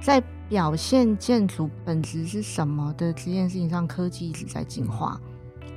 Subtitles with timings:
[0.00, 5.20] 在表现建筑本质是什么的这件事情上，科技一直在进化。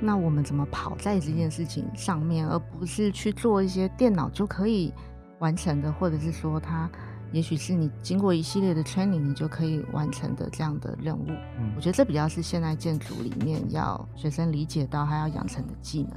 [0.00, 4.92] 那我们怎么跑在这件事情上面，而不是去做一些电脑就可以
[5.38, 6.90] 完成的，或者是说它
[7.30, 11.26] 也许是你经过一系列的 training 你就可以完成的这样的任务。
[11.58, 16.12] 嗯，我觉得这比较是现代建筑里面要学生理解到还要养成的技能。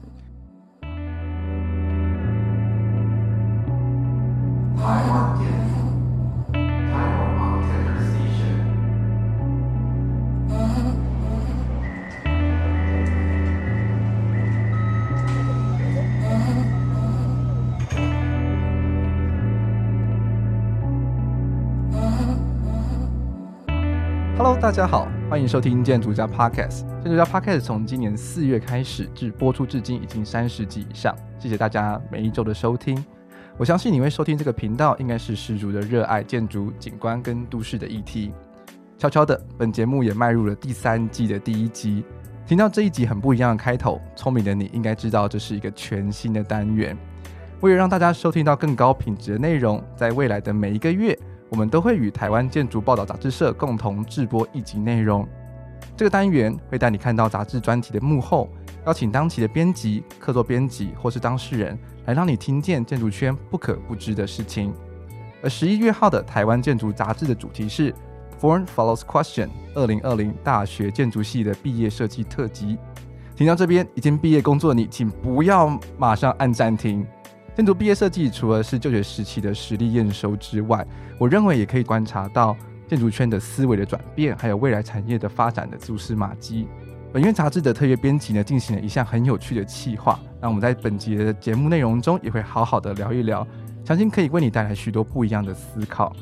[24.65, 26.87] 大家好，欢迎收听建筑家 Podcast。
[27.03, 33.05] 建筑家 Podcast 从今年四月开始至播出至今已经三十集以上，谢谢大家每一周的收听。
[33.57, 38.33] 我相信你会收听这个频道，应该是十足的热爱建筑、景观跟都市的议题。
[38.97, 42.03] 悄悄的，本节目也迈入了第三季的第一集。
[42.47, 46.97] 听到这一集很不一样的开头，聪明的你应该知道这是一个全新的单元。
[47.61, 51.15] 为了让大家收听到更高品质的内容，在未来的每一个月，
[51.49, 55.27] 我们都会与台湾建筑报道杂志社共同制播一集内容。
[55.95, 58.49] 这个单元会带你看到杂志专题的幕后，
[58.85, 61.77] 邀请当期的编辑、客座编辑或是当事人。
[62.05, 64.71] 来让你听见建筑圈不可不知的事情。
[65.41, 67.91] 而十一月号的台湾建筑杂志的主题是
[68.39, 72.77] “Foreign Follows Question 二零二零大学建筑系的毕业设计特辑。
[73.35, 77.03] 听到这边已经毕业工作的你，请不要马上按暂停。
[77.55, 80.85] 建筑毕业设计除了是就学时期的实力验收之外，
[81.17, 86.67] 我认为也可以观察到建筑圈的思维的转变，还有未来产业的发展的蛛丝马迹。
[87.13, 90.19] 本月杂志的特约编辑呢，进行了一项很有趣的企划。
[90.41, 93.47] 那我们在本集的节目内容中也会好好的聊一聊，
[93.85, 96.13] 相信可以为你带来许多不一样的思考。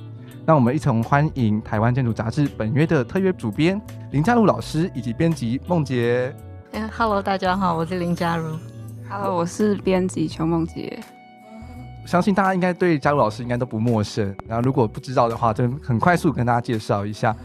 [0.45, 3.81] 那我们一同欢迎台湾建筑杂志本月的特约主编
[4.11, 6.31] 林嘉如老师以及编辑孟婕。
[6.73, 8.55] 嗯，Hello，大家好，我是林嘉如。
[9.09, 10.93] Hello，我是编辑邱孟婕。
[12.05, 14.35] 相信大家应该对嘉如老师应该都不陌生。
[14.47, 17.35] 然后如果不知道的话，就很快速跟大家介绍一下。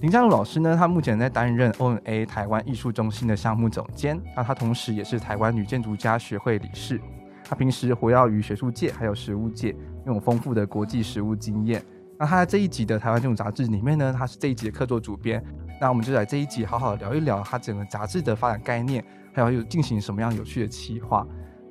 [0.00, 7.00] 林嘉璐老师呢，他目前在担任 ONA 台湾艺术中心的项目总监，那他同时也是台湾女建筑家学会理事。
[7.44, 9.74] 他平时活跃于学术界还有实务界，
[10.06, 11.82] 拥有丰富的国际实务经验。
[12.18, 15.42] 那他在这一集的台湾建筑杂志里面呢，他是这一集的客座主编。
[15.80, 21.26] 那我们就在这一集好好聊一聊他整个杂志的发展概念，还有有进行什么样有趣的企划。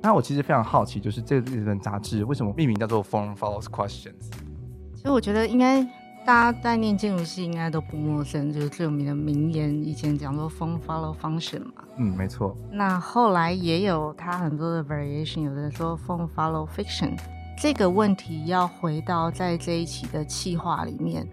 [0.08, 4.30] 那我其实非常好奇，就是这本杂志为什么命名叫做 Form Follows Questions？
[4.94, 5.86] 其实我觉得应该。
[6.26, 11.72] 大家在念建筑系应该都不陌生，就是最有名的名言，以前讲说 “form follow function” 嘛。
[11.96, 12.54] 嗯，没错。
[12.70, 17.16] 那后来也有它很多的 variation，有的人说 “form follow fiction”。
[17.56, 21.26] 这个问题要回到在这一期的企划里面，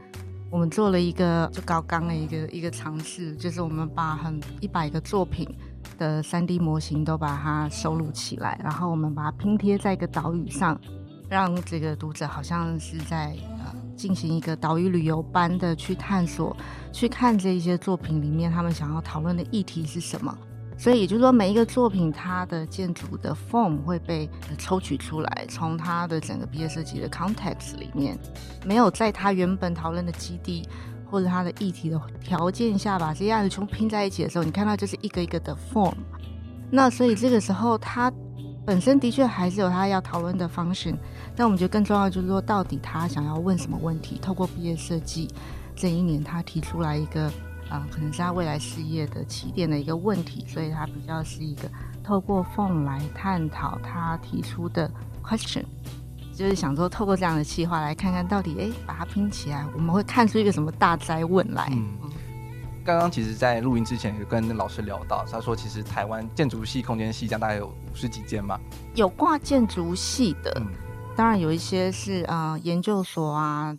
[0.49, 5.45] 我们做了一个就高刚的一个一个尝试，就是我们把很一百个作品
[5.95, 10.79] 的 3D 模型都把它收录起来，然后我们把它拼贴在一个岛屿上，
[11.29, 13.73] 让这个读者好像是在呃。
[13.95, 16.53] 进行一个岛屿旅游般的去探索，
[16.91, 20.37] 去看这一些作品里面他们想要讨论的议题是什么。
[20.77, 28.19] 所以也就是说，每一个作品它的建筑的 form 会被抽取出来，从它的整个毕业设计的 context 里面，
[28.65, 30.67] 没有在它原本讨论的基地
[31.09, 35.95] 或者它的议题的条件下，把这些案子全部拼在一起的时候，你看到就是一个一个的 form。
[36.71, 38.11] 那所以这个时候它。
[38.67, 40.95] 本身的确还是有他要讨论的 function，
[41.35, 44.17] 但我们觉得更重要就是说，到底他想要问什么问题？
[44.19, 45.29] 透过毕业设计
[45.75, 47.27] 这一年，他提出来一个
[47.69, 51.69] 啊、呃，可能是他未来事业的起点的一个问题，所以他比较是一个
[52.03, 54.89] 透过 form 来探讨他提出的
[55.23, 55.63] question，
[56.35, 61.69] 就是想说透过这样的企划来看看到底，哎，把它拼起来，我们会看出一个什么大灾问来。
[61.71, 61.97] 嗯。
[62.83, 68.59] 刚刚其实，在录音之前有跟老师聊到，他说其实台湾建筑系、空间系这样大概有五十几间嘛，
[68.93, 70.67] 有挂建筑系的，嗯、
[71.15, 73.75] 当然有一些是呃研究所啊，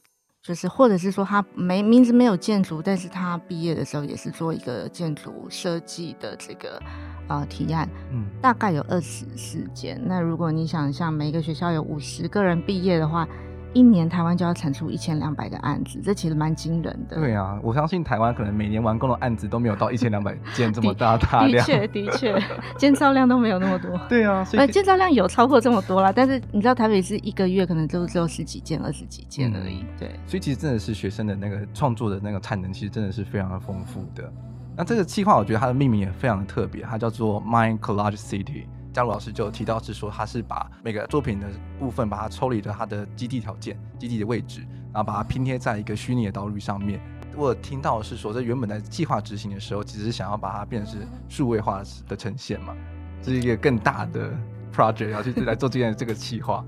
[0.46, 6.80] 就是或者是说他没名字没有建筑，但是他毕业的时候也是做一个建筑设计的这个
[7.28, 10.00] 呃提案，嗯，大概有二十四间。
[10.04, 13.26] 那如果你想像每一个学校有五十个人毕业的话。
[13.76, 17.16] 一年台湾就要产出一千两百个案子，这其实蛮惊人的。
[17.16, 21.62] 对啊，我相信台湾可能每年完工的案子都没有到一千两百 件这么大大量。
[21.66, 22.42] 的确，的确，
[22.78, 23.90] 建造量都没有那么多。
[24.08, 29.84] 对啊，所以建造量有超过这么多啦，但是你知道台北是一个月可能就只有十几件、二十几件而已。
[29.98, 34.32] 对，所以其实真的是学生的那个创作的那个产能，其实真的是非常的丰富的。
[34.74, 38.64] 那这个计划，我觉得它的命名也非常的特别，它叫做 Mind Collage City。
[38.96, 41.46] 嘉如老师就提到是说，他是把每个作品的
[41.78, 44.60] 部分把它抽离了它的基地条件、基地的位置，
[44.90, 46.98] 然后把它拼贴在一个虚拟的道路上面。
[47.36, 52.74] 我听到是说，这原本在计划执行的时候，其实想要把它变成是数位化的呈现嘛，
[53.20, 54.30] 这是一个更大的
[54.74, 56.64] project 要去来做这件这个计划。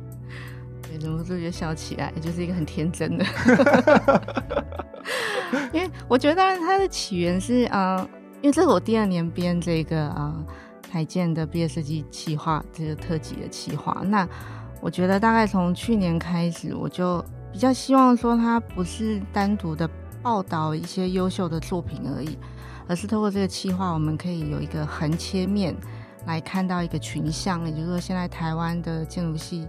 [0.83, 3.25] 对，忍不住就笑起来，就是一个很天真的。
[5.73, 8.07] 因为我觉得它的起源是啊、
[8.43, 10.45] 因为这是我第二年编这个啊。
[10.91, 14.27] 台建的毕业设计企划，这个特辑的企划，那
[14.81, 19.89] 我觉得大概从去年开始，我就比较希望说，它不是单独的
[20.23, 22.39] 报道一些优秀的作品而已，
[22.87, 25.77] 而是透过这个企划，我们可以有一个横切面
[26.27, 29.67] 来看到一个群像，也就是说，现在台湾的建筑系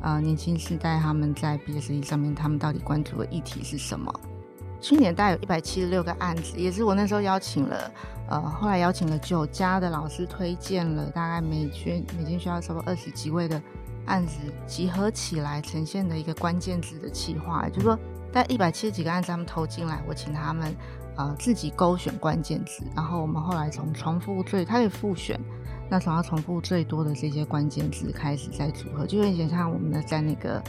[0.00, 4.12] 呃年轻世代他们在毕业设计上面，他们到底关注的议题是什么？
[4.80, 7.92] 去年大概有一百七十六个案子，也是我那时候邀请了，
[8.28, 13.60] 呃，后来邀请了九家的老师推荐了，大概每学每间学校差不多二十几位的
[14.06, 17.98] 案子集合起来呈现的一个关键字的企划，就是说，
[18.32, 20.74] 在一百七十几个案子他们投进来，我请他们
[21.16, 25.38] 呃自己勾选关键字，然后我们后来从重复最，他可以复选，
[25.90, 30.62] 那从要重复最多的这些关键字开始再组合，就有点像我们的在那个。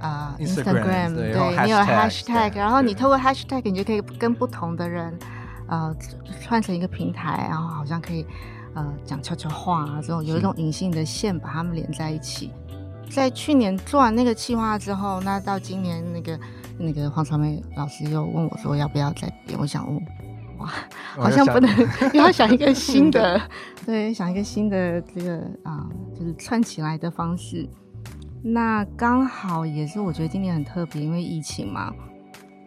[0.00, 5.16] 啊、uh，Instagram 对，对你有 hashtag，然后你透过 hashtag，你就可以跟不同的人，
[5.68, 5.94] 呃，
[6.42, 8.26] 串成一个平台，然后好像可以，
[8.74, 12.52] 呃，讲悄悄话啊，这种有一种隐性的线把他们连在一起。
[13.08, 16.38] 在去年做完那个计划之后，那到今年那个
[16.78, 19.96] 那个黄朝梅老师又问我说要不要再编，我想问，
[20.58, 20.68] 哇，
[21.16, 21.70] 好像不能，
[22.12, 23.40] 要想一个新的，
[23.86, 27.68] 对，想一个新的这个啊、呃，就是串起来的方式。
[28.46, 31.90] 那刚好也是，我觉得今年很特别，因为疫情嘛。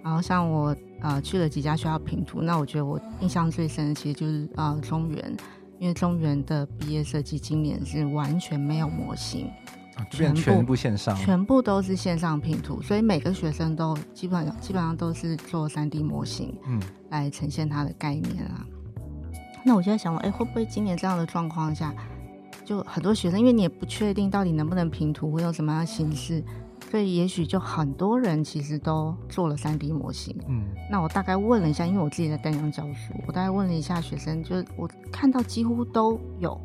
[0.03, 5.37] 然后像我呃去了几家学校评图，那我觉得我印象最深的其实就是呃中原，
[5.77, 9.51] 因为中原的毕业设计今年是完全没有模型，
[9.95, 16.81] 啊、全部全部线上，全部都是线上拼图，所以每个学生都基本上基本上都是做三 D 模型，嗯，
[17.11, 18.65] 来呈现它的概念啊。
[18.65, 21.93] 嗯、那我就在想，哎，会不会今年这样的状况下？
[22.67, 26.43] 就很多学生，因为你也不确定到底能不能平图，会用什么样的形式，
[26.91, 30.35] 所以也许就很多人其实都做了 3D 模型。
[30.49, 36.59] 嗯，那我大概问了一下，因为我自己在丹阳教书，我大概问了一下学生，就我看到几乎都有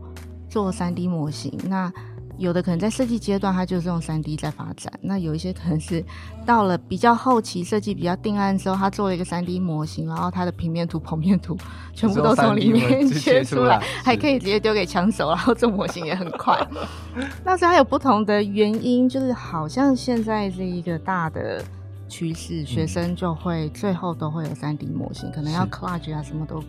[0.50, 1.56] 做 3D 模型。
[1.68, 1.92] 那
[2.42, 6.04] 有的可能在设计阶段，它就是用三 D 在发展；那有一些可能是
[6.44, 11.56] 到了比较后期设计比较定案之后，他做了一个三 D 模型，然后它的平面图、剖面图
[11.94, 16.58] 全部都从里面切出来，还可以直接丢给枪手，然后做模型也很快。
[17.44, 21.62] 那是还有不同的原因，就是好像现在是一个大的
[22.08, 26.62] 趋势，学生就会最后都会有三 D 模型，可能要 collage 啊什么都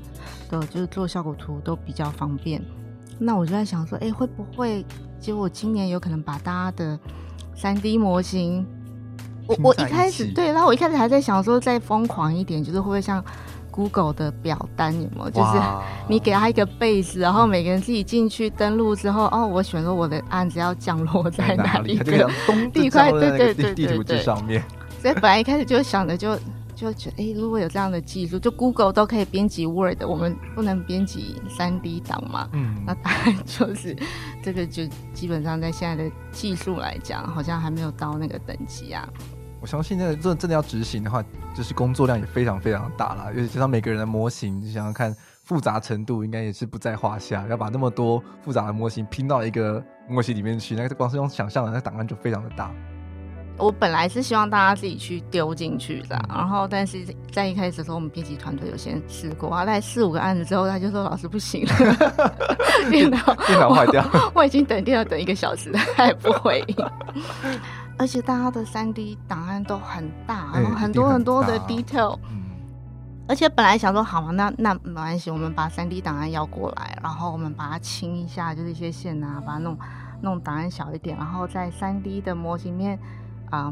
[0.51, 2.61] 都就是做效果图都比较方便。
[3.19, 4.85] 那我就在想说，哎、欸，会不会？
[5.19, 6.99] 结果今年有可能把大家的
[7.55, 8.65] 三 D 模型，
[9.47, 13.23] 我我一开始对，然后我一开始还在想说，再疯狂一点，就是会不会像
[13.71, 15.29] Google 的表单有没有？
[15.29, 15.61] 就是
[16.09, 21.95] 你给他一个 base，然后每个人自己进去登录之后，哦，我选择我的案子要降落在哪里？
[21.95, 24.61] 哪里东 地块，对对对对对，地上面。
[25.01, 26.37] 所以本来一开始就想的就。
[26.83, 32.49] 就觉得，哎、欸，如果有这样的技术，就 Google 都可以编辑 Word，我们不能编辑三 D 档嘛？
[32.51, 33.95] 嗯，那当然就是
[34.43, 39.07] 这个，就基本上在现在的技术来讲，好像还没有到那个等级啊。
[39.61, 41.23] 我相信，那个真真的要执行的话，
[41.55, 43.33] 就是工作量也非常非常大了。
[43.33, 47.47] 尤其加上每个人的模型，你想想看，复杂程度应该也是不在话下。
[47.47, 52.69] 要把那么多复杂的模型拼到一个模型里面去，那个光是用想象的，那档案就非常的大。
[53.57, 61.73] 我本来是希望大家自己去丢进去的，然后但是在一开始的时候，我们编辑团队有先试过啊，大概四五个案子之后，他就说老师不行了，
[62.89, 64.03] 电脑电脑坏掉。
[64.11, 66.75] 我，我已经等电脑等一个小时了，他也不回应，
[67.97, 72.17] 而且大家的三 D 档案都很大，然后很多很多的 detail，
[73.27, 79.77] 而且本来想说好嘛，那那没关系，我们把三 D 档案要过来，然后我们把它清一下，就是一些线啊，把它弄
[80.21, 82.97] 弄档案小一点，然后在三 D 的模型面。
[83.53, 83.71] 啊，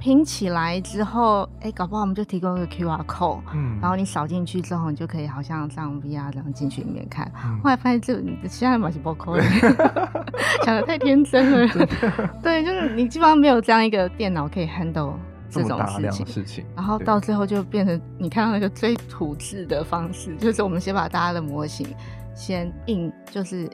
[0.00, 7.30] 拼起来之后，哎、欸，搞不好我们就提供一个 QR code，嗯，然后你扫进去之后，你就可以好像像 VR 这样进去里面看。
[7.44, 8.14] 嗯、后来发现这
[8.48, 9.42] 现在买是包扣的，
[10.66, 11.86] 想的太天真了。
[12.42, 15.12] 对，就是你基本上没有这样一个电脑可以 handle
[15.48, 16.26] 这种事情。
[16.26, 21.86] 事情，然后到最后就变成你看到那个最土制的方式，就是我们先把大家的模型
[22.34, 23.70] 先印，就是。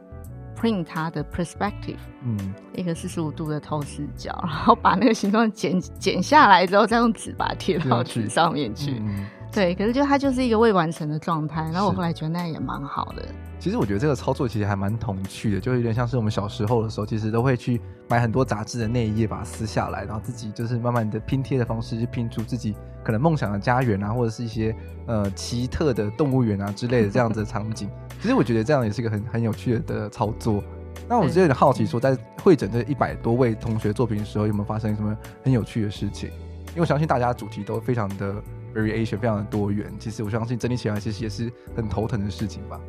[0.59, 9.01] Print 它的 perspective，嗯，一个四十五度的透视角， 然后把那个形状剪剪下来之后，再用纸把它贴到纸上面去。
[9.01, 11.63] 嗯、对，可是就它就是一个未完成的状态。
[11.73, 13.23] 然后我后来觉得那也蛮好的。
[13.59, 27.89] 其实我觉得这个操作其实还蛮童趣的，就有点像是我们小时候的时候，其实都会去买很多杂志的那一页，把它撕下来，然后自己就是慢慢的拼贴的方式，去拼出自己可能梦想的家园啊，或者是一些呃奇特的动物园啊之类的这样子的场景。
[28.20, 30.62] 其实我觉得这样也是一个很很有趣的操作。
[31.08, 36.30] 那我就有点好奇，说在会诊这一百多位同学作品的时候，有没有发生什么很有趣的事情？
[36.70, 38.35] 因为我相信大家主题都非常的
[38.75, 39.87] variation，非常的多元。
[39.99, 42.80] 其实我相信整理起来其实也是很头疼的事情吧。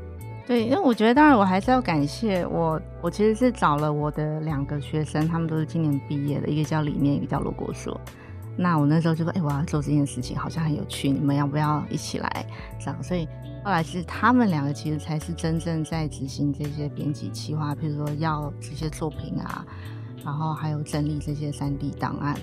[0.48, 8.00] 对，因为我觉得，当然我还是要感谢我，我其实是找了我的两个学生，他们都是今年毕业的，一个叫李念，一个叫罗国硕。
[8.58, 12.46] 那我那时候就说，哎，我要做这件事情，好像很有趣，你们要不要一起来？
[12.80, 13.28] 这样，所以
[13.68, 19.66] 后来是他们两个其实才是真正在执行这些编辑企划，譬如说要这些作品啊，
[20.24, 22.34] 然后还有整理这些三 D 档案。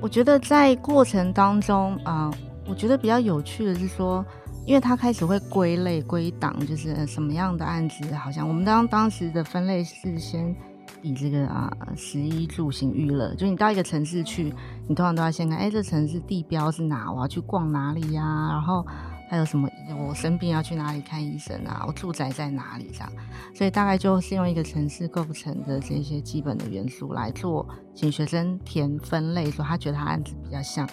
[0.00, 2.30] 我觉得在过程当中啊、
[2.68, 4.24] 我觉得比较有趣的是说。
[4.66, 10.54] 因为他开始会归类归档，就是什么样的案子，好像我们当当时的分类是先
[11.00, 14.52] 以这个啊，食衣住行娱乐，就你到一个城市去，
[14.86, 17.10] 你通常都要先看，哎，这城市地标是哪？
[17.10, 18.86] 我要去逛哪里呀、然后
[19.28, 19.68] 还有什么？
[20.08, 21.84] 我生病要去哪里看医生啊？
[21.86, 22.90] 我住宅在哪里？
[22.92, 23.12] 这样，
[23.54, 30.88] 所以大概就是用一个城市构成的这些基本的元素来做，请学生填分类，说他觉得他案子比较像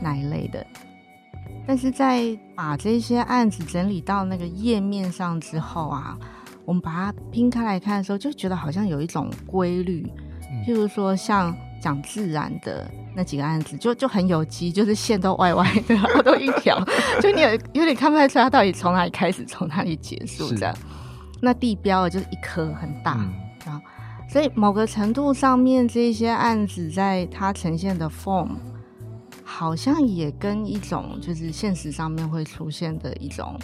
[0.00, 0.64] 哪一类的。
[1.66, 6.18] 但是在把这些案子整理到那个页面上之后啊，
[6.64, 10.06] 我们把它拼开来看的时候，就觉得好像有一种规律。
[10.66, 16.82] 譬如说，像讲自然的那几个案子，就就很有机，就是线都歪歪的， 然后都一条，
[17.20, 20.74] 就你有有点看不太出来它到底从哪里开始，从哪里结束这样。
[21.40, 23.12] 那地标就是一颗很大
[23.66, 23.82] 啊，
[24.30, 28.50] 所以某个程度上面，这些案子在它呈现的 form。
[29.44, 33.54] 好像也跟一种就是现实上面会出现的一种，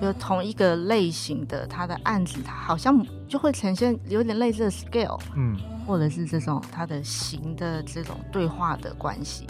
[0.00, 9.46] 就同一个类型的它的案子，它好像就会呈现有点类似的 scale，嗯，或者是这种它的形的这种对话的关系，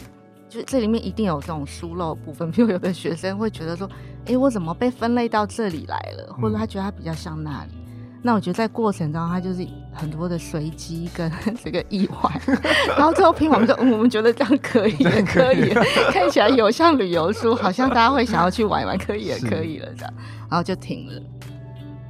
[0.48, 2.50] 就这里面一定有这种疏漏部分。
[2.52, 3.88] 比如有的学生会觉得说，
[4.26, 6.34] 哎，我怎么被分类到这里来了？
[6.34, 7.72] 或者他觉得他比较像那里。
[8.22, 11.30] 那我觉得在过程中，它就是很多的随机跟
[11.64, 12.40] 这个意外，
[12.96, 15.72] 然后最后拼完，我们说，嗯，我们觉得这样可以，也可以，
[16.12, 20.14] 看起来有像旅游书，好像大家会想要去玩一玩，可以也可以了这样，
[20.50, 21.22] 然后就停了。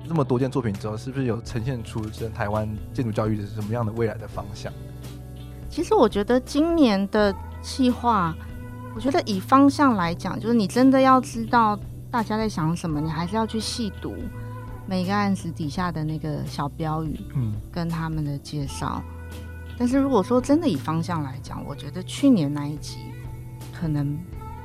[0.09, 4.73] 这么多件作品之后，是不是有呈现出这台湾建筑教育的什么样的未来的方向？
[5.71, 8.35] 其实我觉得今年的计划，
[8.97, 11.79] 我觉得以方向来讲，就是你真的要知道
[12.11, 14.17] 大家在想什么，你还是要去细读。
[14.91, 19.01] 每个案子底下的那个小标语，嗯，跟他们的介绍。
[19.31, 22.97] 嗯、但是如果说真的以方向来讲，我觉得去年那一集
[23.73, 24.19] 可能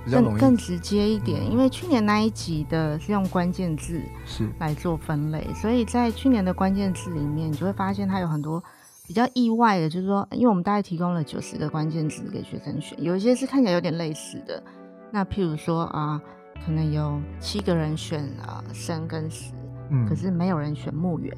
[0.10, 8.64] 更更直接一点，嗯、因为去年那一集的是用关键字是来做分类，所以在去年的关键字里面，你就会发现它有很多
[9.06, 14.64] 比较意外的，就是说，因为我们大概提供了九十个关键字给学生选，有一些是看起来有点类似的。
[15.12, 16.20] 那譬如说啊，
[16.66, 19.54] 可能有七个人选了生跟死。
[19.90, 21.36] 嗯，可是没有人选墓园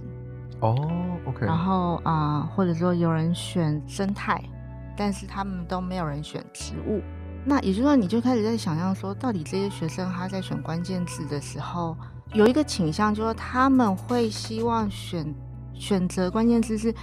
[0.60, 0.76] 哦
[1.26, 1.46] ，OK。
[1.46, 4.42] 然后啊、呃，或者说有人选生态，
[4.96, 7.02] 但是他们都没有人选植物。
[7.46, 11.96] 那也就是说，你就开始在想象说，到底这些学生他在选关键字的时候，
[12.34, 15.34] 有一个倾向，就是他们会希望选
[15.74, 16.94] 选择关键字是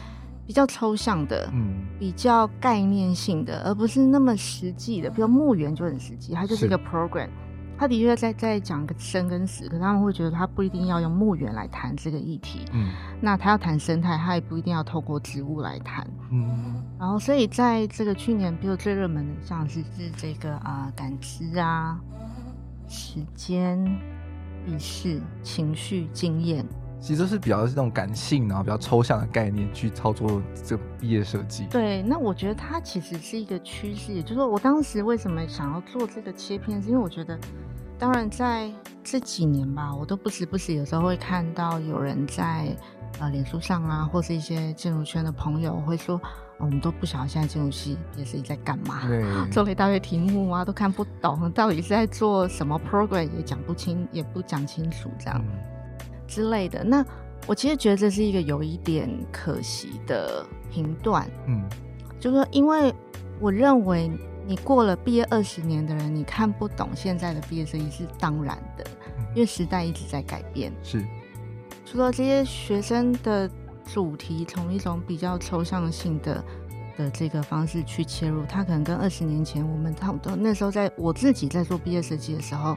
[0.46, 5.08] 比较抽象的，嗯，比较概念性的，而不是那么实际的。
[5.08, 7.30] 比如墓园就很实际，它就是一个 program。
[7.76, 12.64] 他的确在在讲个生跟死，可他们会觉得他不一定要用墓园来谈这个议题。
[12.72, 12.90] 嗯，
[13.20, 16.06] 那他要谈生态，他也不一定要透过植物来谈。
[16.30, 21.98] 嗯，然后所以在这个去年，比如最热门的像是是这个啊、呃、感知啊、
[22.88, 23.84] 时间、
[24.66, 26.64] 意识、情绪、经验，
[27.04, 31.66] 其实都是比较是那种感性，然后比较抽象的概念去操作这个毕业设计。
[31.66, 37.38] 对，那我觉得它其实是一个趋势，也就是说，我当时为什么想要做这个切片，是因为我觉得。
[37.98, 38.72] 当然，在
[39.04, 42.74] 这几年吧，我都不时不时有时候会看到有人在
[43.20, 46.20] 呃脸书上啊，或是一些建筑圈的朋友会说，
[46.58, 55.58] 我们都不晓得现在建筑系也是在干嘛，对做了一大堆题目啊，都看不懂，到底是在做什么 program 也讲不清，也不讲清楚这样、嗯、
[56.26, 56.82] 之类的。
[56.82, 57.04] 那
[57.46, 61.62] 我其实觉得这是一个有一点可惜的评断，嗯，
[62.18, 62.94] 就是说，因为
[63.40, 64.10] 我认为。
[64.46, 68.84] 你过了毕业二十年的人，你看不懂现在的毕业设计是当然的，
[69.34, 70.70] 因为时代一直在改变。
[70.82, 71.02] 是，
[71.86, 73.50] 除了这些学生的
[73.86, 76.44] 主题从一种比较抽象性的
[76.98, 80.36] 的这个方式去切入，他可能跟二十年前我们差不多。
[80.36, 82.76] 那时候在我自己在做毕业设计的时候，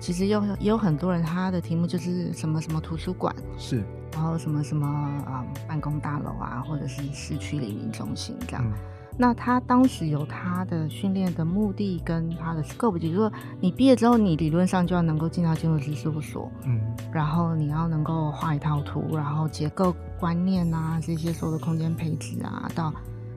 [0.00, 3.82] 其实有也有很多人，他的题目就是什么什么图书馆是，
[4.12, 8.64] 然后什么什么啊、嗯、办公大楼啊，或者是市区里民中心这样。
[8.64, 8.72] 嗯、
[9.16, 16.80] 那他当时有他的训练的目的跟他的 scope，就是说你毕业之后，你理论上就要能够进到建筑师事务所，嗯，
[17.12, 22.92] 然后你要能够画一套图，然后结构观念啊这些所有的空间配置啊，到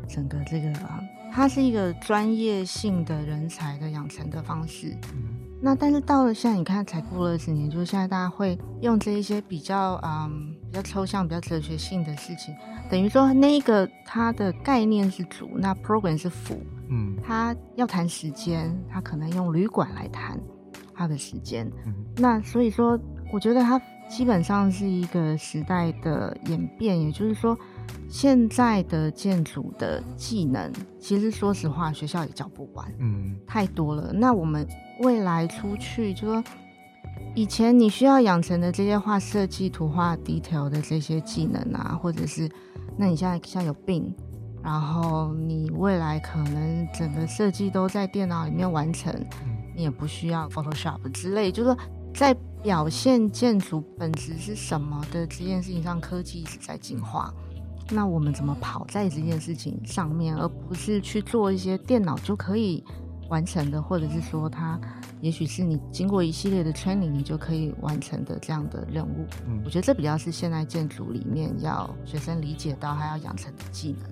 [0.08, 0.74] 整个这个。
[1.32, 4.98] 它是一个专业性的人才的养成的方式。
[5.14, 12.56] 嗯、那但是到了现在，你看才过了二十年，就是现在大家会用这一些比较嗯比较抽象、比较哲学性的事情，
[12.90, 16.58] 等于说那个它的概念是主，那 program 是辅。
[16.90, 20.40] 嗯，他要谈时间，他可能用旅馆来谈
[20.94, 21.70] 他的时间。
[21.86, 22.98] 嗯、那所以说，
[23.34, 27.58] 我觉得它基本上是一个时代的演变，也就是说。
[28.10, 34.12] 现在的建筑的技能，其实说实话，学校也教不完，嗯，太多了。
[34.14, 34.68] 那我们
[35.02, 36.44] 未来出去，就说
[37.36, 42.50] 以前你需要养成的这些画设计、图画、detail 的这些技能啊，或者是，
[42.98, 44.12] 那你现在像有病，
[44.64, 49.14] 然后你未来可能整个设计都在电脑里面完成，
[49.76, 51.78] 你也不需要 Photoshop 之类，就是说
[52.14, 57.32] 在表现建筑本质是什么的这件事情上，科技一直在进化。
[57.90, 62.84] 那我们怎么跑在这件事情上面，而不是去做一些电脑就可以
[63.30, 64.80] 完成的，或者是说它
[65.22, 69.26] 也许是你经过一系列的 training 你就可以完成的这样的任务？
[69.48, 74.12] 嗯，我觉得这比较是现代建筑里面要学生理解到还要养成的技能。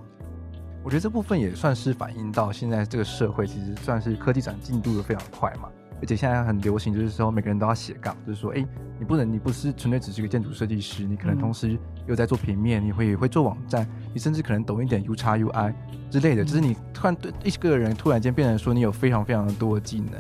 [0.84, 5.68] 我觉得这部分也算是反映到现在这个社会其实算是科技展进度的非常快嘛。
[6.02, 8.66] 而且现在很流行，就是说每个人都要斜杠，就是说，哎，
[9.00, 15.74] 你不能，你不是纯粹只是一个建筑设计师，你可能同时又在做平面，你会会做网站，你甚至可能懂一点 UX UI
[16.12, 20.12] 之类的，就是你突然对一个人突然间变成说你有非常非常的多的技能，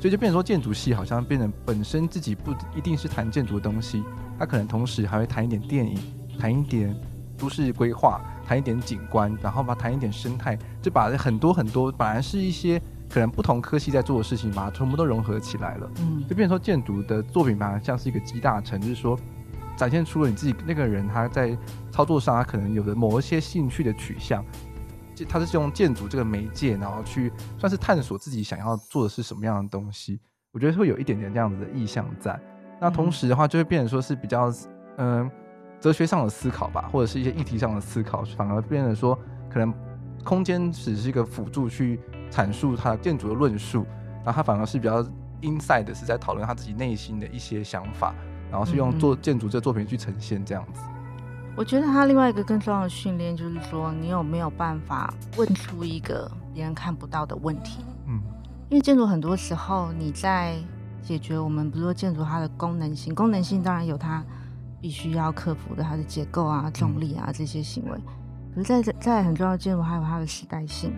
[0.00, 4.02] 所以就变成说建筑系好像变成本身自己不一定是谈建筑的东西，
[4.38, 5.98] 他可能同时还会谈一点电影，
[6.38, 6.96] 谈一点
[7.36, 12.80] 都市规划，谈一点景观，然后嘛谈一点生态，就把很多很多本来是一些。
[13.08, 19.18] 可能不同科系在做的事情，把它全部都融合起来了，嗯，就变成说建筑的作品吧，像是一个集大成，就是说
[19.76, 21.56] 展现出了你自己那个人他在
[21.90, 24.44] 操作上，他可能有的某一些兴趣的取向，
[25.14, 30.20] 就他是用建筑这个媒介，然后去算是探索自己想要做的是什么样的东西。
[30.52, 32.38] 我觉得会有一点点这样子的意向在。
[32.80, 34.50] 那同时的话，就会变成说是比较
[34.98, 35.30] 嗯、呃、
[35.80, 39.18] 哲学上的思考吧，或者是一些议题上的思考，反而变成说
[39.50, 39.72] 可能
[40.24, 41.98] 空间只是一个辅助去。
[42.30, 43.86] 阐述他建筑的论述，
[44.24, 45.02] 然后他反而是比较
[45.42, 48.14] inside 的，是在讨论他自己内心的一些想法，
[48.50, 50.80] 然后是用做建筑这作品去呈现这样子。
[51.56, 57.84] 我觉得他另外一个更重要的训练就是说，你有没有办法问出一个别人看不到的问题？
[58.06, 58.20] 嗯，
[58.70, 60.56] 因为建筑很多时候你在
[61.02, 64.24] 解决我们，比如说建筑它的功能性，功能性当然有它
[64.80, 67.98] 必须要克服的，它的结构啊、重力啊这些行为，
[68.54, 70.92] 可是在在很重要的建筑还有它的时代性。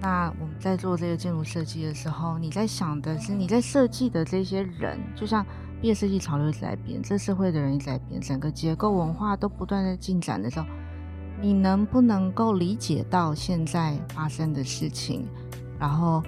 [0.00, 5.44] 那我们在做这个建筑设计的时候，你在想的是你在设计的这些人，就像
[5.80, 10.66] 毕业设计潮流一直在变，这社会的人一直在变，整个结构文化都不断在进展的时候，
[11.40, 15.26] 你能不能够理解到现在发生的事情，
[15.80, 16.22] 然后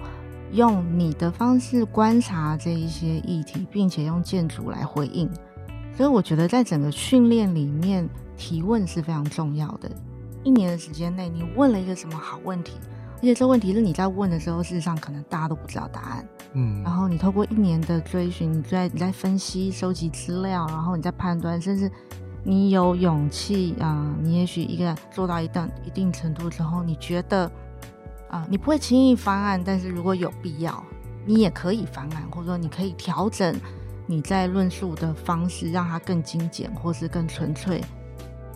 [0.51, 5.29] 用你的方式观察这一些议题，并且用建筑来回应？
[5.95, 9.89] 所以我觉得在整个训练里面，提问是非常重要的。
[10.43, 12.73] 一年的时间内，你问了一个什么好问题？
[13.21, 16.27] 而且这问题是你在问的时候，事实上可能大家都不知道答案。
[16.53, 21.89] 嗯，然后你透过一年的追寻，你在你在分析、收集资料，然后你在判断，甚至
[22.43, 27.45] 你有勇气啊、呃，你也许一个做到一定一定程度之后，你觉得
[28.27, 30.83] 啊、呃，你不会轻易翻案，但是如果有必要，
[31.23, 33.55] 你也可以翻案，或者说你可以调整
[34.07, 37.81] 你在论述的方式，让它更精简，或是更纯粹。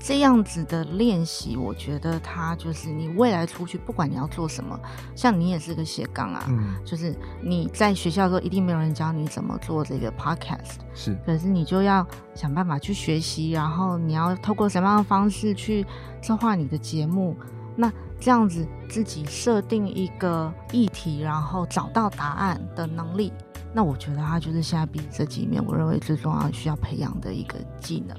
[0.08, 4.80] 这样子的练习，我觉得它就是你未来出去，不管你要做什么，
[5.16, 15.84] 像你也是个斜杠啊，嗯，就是你在学校的时候一定没有人教你怎么做这个 podcast，是，可是你就要想办法去学习，然后你要透过什么样的方式去
[16.22, 17.36] 策划你的节目，
[17.76, 23.34] 那这样子自己设定一个议题，然后找到答案的能力，
[23.74, 28.16] 那我觉得它就是现在毕业这几面，我认为最重要需要培养的一个技能。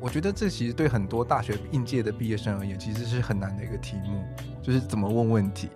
[0.00, 4.22] 我觉得这其实对很多大学应届的毕业生而言，其实是很难的一个题目，
[4.62, 5.68] 就是怎么问问题。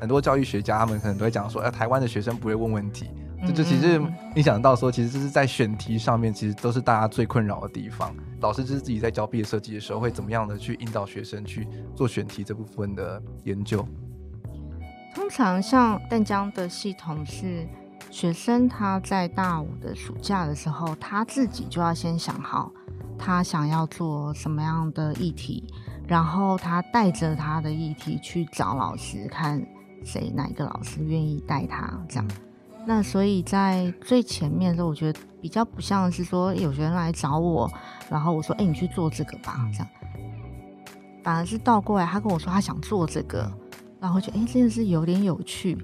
[0.00, 3.10] 很多教育学家他们可能都会讲说，哎，台湾的学生不会问问题。
[3.46, 4.00] 这就其实
[4.34, 8.14] 你想到说，其实这是在选题上面，其实都是大家最困扰的地方。
[8.40, 13.86] 老师就是自己在教毕业设计的时候，会怎么样的去引导学生去做选题这部分的研究？
[15.14, 17.66] 通常像淡江的系统是。
[18.10, 22.70] 学生他在大五的暑假的时候，他自己就要先想好
[23.18, 25.64] 他想要做什么样的议题，
[26.06, 29.64] 然后他带着他的议题去找老师，看
[30.04, 32.28] 谁哪一个老师愿意带他这样。
[32.84, 37.70] 那所以在最前面的时候，我觉得比较不像是说有学生来找我，
[38.10, 39.88] 然后我说：“哎，你去做这个吧。”这样，
[41.22, 43.48] 反而是倒过来，他跟我说他想做这个。
[44.00, 45.78] 然后我觉得，哎，这件事有点有趣，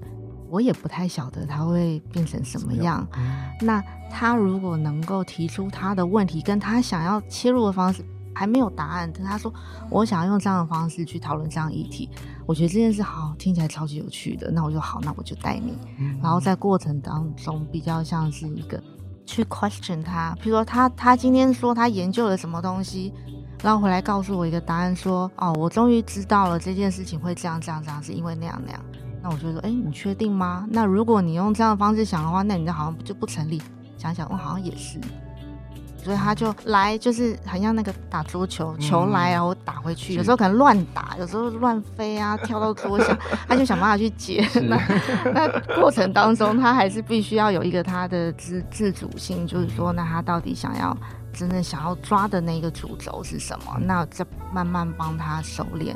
[0.50, 3.06] 我也不太晓得他会变成什么样。
[3.16, 9.52] 嗯、那他如果能够提出他的问题，跟他想要切入的方式还没有答案，但他说
[9.90, 12.08] 我想要用这样的方式去讨论这样议题，
[12.46, 14.50] 我觉得这件事好听起来超级有趣的。
[14.50, 15.76] 那我就好，那我就带你。
[15.98, 18.82] 嗯、然后在过程当中，比较像是一个
[19.26, 23.12] 去 question 他，比如说他他今天说他研究了什么东西。
[23.60, 28.80] 然后回来告诉我一个答案，说：“哦，我终于知道了这件事情会这样这样这样，是因为那样那样。”
[29.22, 30.66] 那我就说：“哎，你确定吗？
[30.70, 33.60] 那如果你用这样的方式想的话，那你的好像就不成立。
[33.96, 34.98] 想想，我、哦、好像也是。”
[36.02, 44.48] 所以他就来，就是很像那个打桌球，球来然后打回去，嗯、有时候可能乱打，有时候乱飞啊，跳到桌下，他就想办法去接。
[44.54, 44.80] 那
[45.34, 45.48] 那
[45.80, 50.96] 过程当中，他还是必须要有一个他的自自主性，就是说，那他到底想要。
[51.30, 53.78] 真正想要抓的那个主轴是什么？
[53.80, 55.94] 那再慢慢帮他熟练。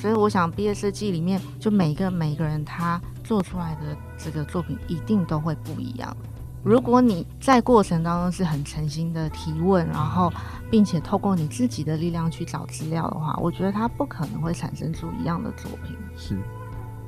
[0.00, 6.16] 所以我想，毕业设计里面，就每一个每一个人他做出来的这个作品一定都会不一样。
[6.62, 10.32] 如果你在过程当中是很诚心的提问，然后
[10.70, 15.96] 并且透过你自己的力量去找资料的话，我觉得他不可能会产生出一样的作品。
[16.16, 16.36] 是。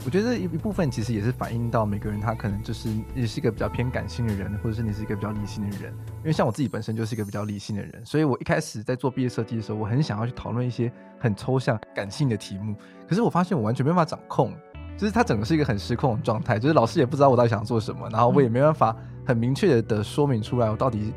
[0.05, 5.93] 我觉得一一部分其实也是反映到每个人他可能就是你是一个比较偏感性的人，或者是你是一个比较理性的人。
[6.19, 12.75] 因为像我自己本身就是一个比较理性的人，所以我一开始在做毕业设计的时候，我很想要去讨论一些很抽象、感性的题目。
[13.07, 14.55] 可是我发现我完全没办法掌控，
[14.97, 21.13] 就是它整个是一个很失控的状态，就是老师也不知道我到底想做什么，然后我也没办法很明确的说明出来我到底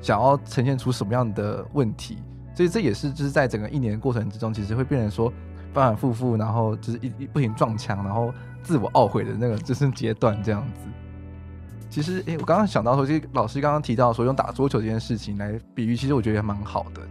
[0.00, 2.18] 想要呈现出什么样的问题。
[2.54, 5.32] 所以这也是就是在整个一年的过程之中，其实会变成说。
[5.76, 10.80] 反反复复，然后就是一一不停撞墙，然后自我懊悔的那个就是阶段这样子。
[11.90, 17.02] 其实，诶，我刚刚想到说，这老师刚刚提到说用打桌球这件事情来比喻，其实我觉得也蛮好的，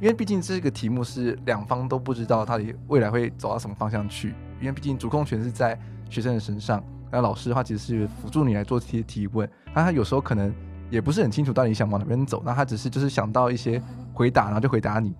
[0.00, 4.34] 因为毕竟这个题目是两方都不知道他未来会走到什么方向去。
[4.60, 5.78] 因为毕竟主控权是在
[6.10, 10.52] 学生的身上，那老师的话其实是辅助你来做这些提问，那他有时候可能
[10.90, 13.80] 也不是很清楚到底想往哪边走，那他只是就是想到一些
[14.12, 15.14] 回答，然后就回答你。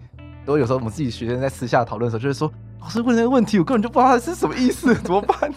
[0.45, 2.53] 都有时候我们自己学生在私下讨论的时候，就是说。
[2.83, 5.51] 老师问那个问题，我根本就不知道他是什么意思， 怎么办？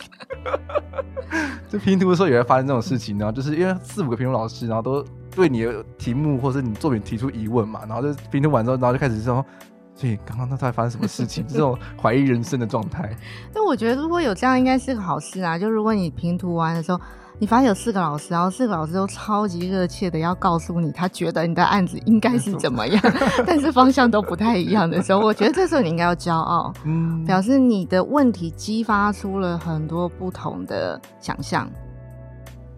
[1.67, 5.03] 就拼图的时候也会发生这种事情，然后就是因为四五个评图老师，然后都
[5.35, 9.43] 对你的题目或者你作品提出疑问嘛，然后就拼图完之后，然后就开始说，
[9.95, 11.45] 所以刚刚那到底发生什么事情？
[11.49, 13.09] 这种怀疑人生的状态。
[13.51, 15.57] 但我觉得如果有这样，应该是个好事啊。
[15.57, 17.01] 就如果你拼图完的时候。
[17.37, 23.01] 你发现有四个老师，然后四个老师都超级热切的要告诉你，他觉得你的案子应该是怎么样，
[23.45, 31.69] 但是方向都不太一样的时候，我觉得这时候你应该要骄傲，嗯，表示你的问题激发出了很多不同的想象。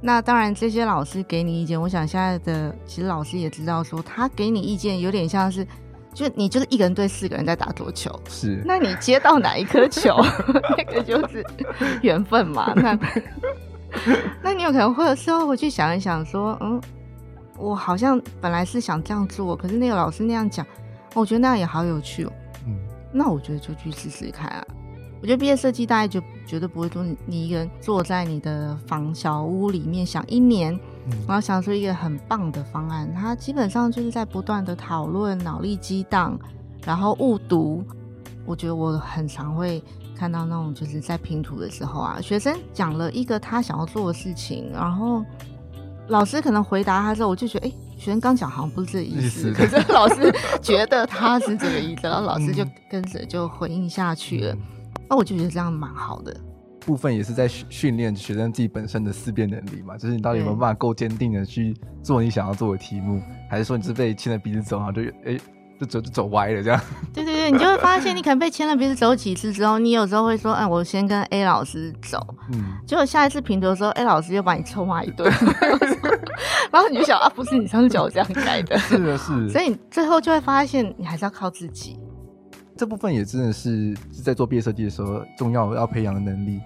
[0.01, 5.65] 那当然，这些老师给你意见，我想现在的其实老师也知道，说他给你意见有点像是，
[6.13, 10.15] 就你就是一个人对四个人在打桌球， 是，那你接到哪一颗球，
[10.77, 11.45] 那个就是
[12.01, 12.97] 缘分嘛，那。
[14.41, 16.81] 那你有可能会有时候回去想一想，说，嗯，
[17.57, 20.65] 我好像本来是想这样做，可是那个老师那样讲，
[21.13, 22.31] 我觉得那样也好有趣哦。
[22.65, 22.75] 嗯，
[23.11, 24.65] 那我觉得就去试试看啊。
[25.19, 30.79] 我觉得毕业设计大概就绝对不会说你一个人坐在你的房小屋里面想一年，
[31.27, 33.11] 然后想出一个很棒的方案。
[33.15, 36.39] 它基本上就是在不断的讨论、脑力激荡，
[36.85, 37.83] 然后误读。
[38.45, 39.83] 我觉得我很常会。
[40.17, 45.23] 看到那种就是在拼图的时候啊，学生讲了一个他想要做的事情，然后
[46.07, 54.57] 老师可能回答他之后，我就觉得，哎、欸，学生刚讲好像不是这个意思，可是老师觉得他是这个意思，然后 老师就跟着就回应下去了。
[55.07, 56.35] 那、嗯、我就觉得这样蛮好的。
[56.79, 65.37] 部分也是在训训练学生自己本身的思辨能力嘛，就是你到底有没有办法够坚定的去做你想要做的题目，还是说你是被牵着鼻子走，然后就哎。
[65.37, 65.41] 欸
[65.79, 66.81] 就走就走歪了，这样。
[67.13, 72.25] 对对对，你就会发现，你可能被牵了鼻子走几次之后，你有时候会说，哎，我先跟 A 老师走。
[72.51, 72.77] 嗯。
[72.85, 75.31] 结果下一次评图的时候，A 老师又把你臭骂一顿，
[76.71, 78.77] 然后你就想啊，不是你上次叫我这样改的。
[78.89, 79.49] 是的，是。
[79.49, 81.99] 所以你最后就会发现，你还是要靠自己。
[82.75, 86.59] 这部分也真的是是在做毕业设计的时候重要要培养的能力。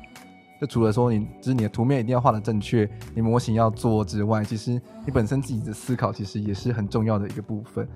[0.59, 4.71] 就除了说你，就是你的图面一定要画的正确，你模型要做之外，其实
[5.05, 7.87] 你本身自己的思考其实也是很重要的一个部分。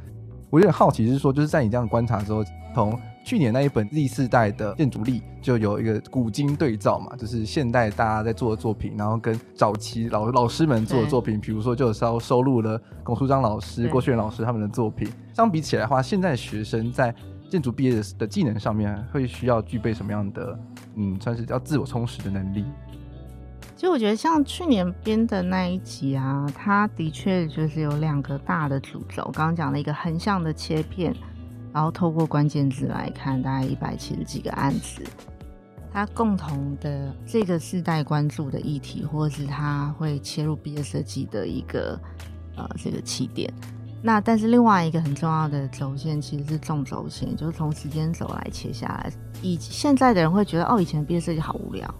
[0.56, 2.41] 我有点好奇，是说，就是在你这样观察之后，
[2.74, 15.10] 从去年那一本第四代的建筑力就有一个古今对照嘛，就是现代大家在做的作品，然后跟早期老老师们做的作品，比如说就稍收收录了龚书章老师、郭旭元老师他们的作品。
[15.34, 17.13] 相比起来的话，现在的学生在
[17.50, 20.58] 建筑毕业的的技能上面会需要具备什么样的，
[20.96, 22.63] 嗯，算是叫自我充实的能力？
[23.76, 29.24] 其实我觉得像去年编的那一集啊，它的确就是有两个大的主轴。
[29.34, 31.14] 刚刚讲了一个横向的切片，
[31.74, 35.04] 然后透过关键字来看，大概一百七十几个案子，
[35.92, 42.00] 它共同的这个世代关注的议题，或者是它会切入毕业设计的一个
[42.56, 43.54] 呃这个起点。
[44.02, 49.12] 那但是另外一个很重要的轴线其实是纵轴线，就是从时间轴来切下来。
[49.42, 51.94] 以现在的人会觉得，哦，以前的毕业设计好无聊。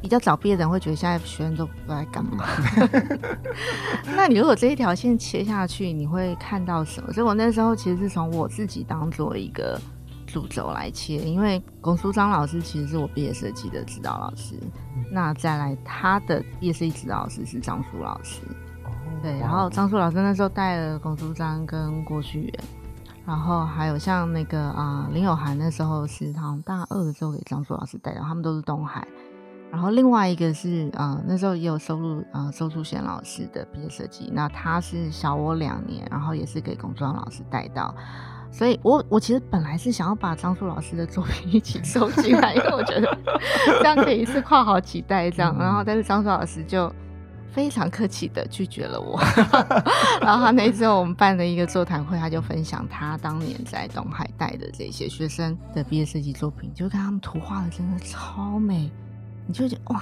[0.00, 2.44] 比较早毕业的人会觉得现在学生都不知道在干嘛。
[4.16, 7.12] 那你如果这一条线切下去，你会看到什么？
[7.12, 9.80] 所以我那时候其实是从我自己当做一个
[10.26, 14.54] 主轴来切，因为龚书章老师其实是我毕业设计的指导老师。
[15.12, 18.40] 那再来他的毕业设计指导老师是张苏老师。
[19.22, 22.54] 对，然后张苏老师那时候带了龚书章跟郭旭元，
[23.26, 29.06] 然后还有像那个啊、呃、林有涵那时候是好像大二的时候给张苏老师带的，他们都是东海。
[29.70, 34.30] 然后另外一个是，呃，那时候也有收录，呃，周淑贤老师的毕业设计。
[34.34, 37.94] 那他是小我两年，然后也是给龚庄老师带到。
[38.52, 43.18] 所以我我其实本来是想要把张树老师的作品 一起收进来，因为我觉得
[43.78, 45.56] 这样可以一次跨好几代这样。
[45.56, 46.92] 然后但是张树老师就
[47.52, 49.20] 非常客气的拒绝了我。
[50.20, 58.90] 然后他那时候我们办了一个座谈会，他就分享他当年在东海带的这些学生的毕业设计作品，就看他们图画的真的超美。
[59.50, 60.00] 你就觉得哇，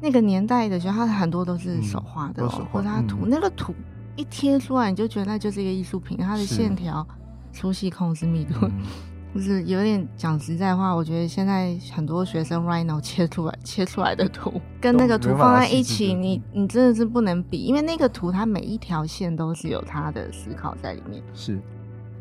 [0.00, 3.74] 那个年代的学校，它很多都是手画的，哦，或者它图，嗯、那个图
[4.14, 6.16] 一贴出来，你就觉得那就是一个艺术品。
[6.16, 7.04] 它的线条
[7.52, 8.72] 粗细控制密度，嗯、
[9.34, 21.20] 就是有点讲实在话，我觉得现在很多学生 Rhino 切出来切出来的图，跟那个图放在一起，你你真的是不能比，因为那个图它每一条线都是有它的思考在里面。
[21.34, 21.60] 是